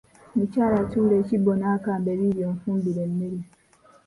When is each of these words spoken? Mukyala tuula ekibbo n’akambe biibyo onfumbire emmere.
Mukyala 0.37 0.79
tuula 0.89 1.13
ekibbo 1.21 1.51
n’akambe 1.55 2.11
biibyo 2.19 2.43
onfumbire 2.51 3.01
emmere. 3.07 3.39